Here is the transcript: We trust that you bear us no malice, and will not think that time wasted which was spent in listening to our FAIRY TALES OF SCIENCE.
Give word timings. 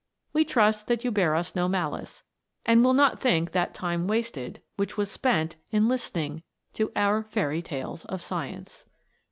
We 0.33 0.45
trust 0.45 0.87
that 0.87 1.03
you 1.03 1.11
bear 1.11 1.35
us 1.35 1.53
no 1.55 1.67
malice, 1.67 2.23
and 2.65 2.83
will 2.83 2.95
not 2.95 3.19
think 3.19 3.51
that 3.51 3.75
time 3.75 4.07
wasted 4.07 4.59
which 4.75 4.97
was 4.97 5.11
spent 5.11 5.57
in 5.69 5.87
listening 5.87 6.41
to 6.73 6.91
our 6.95 7.21
FAIRY 7.21 7.61
TALES 7.61 8.05
OF 8.05 8.19
SCIENCE. 8.19 8.87